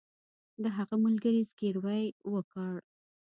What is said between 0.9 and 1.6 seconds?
ملګري